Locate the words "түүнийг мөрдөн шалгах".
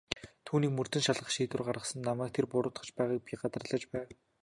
0.47-1.31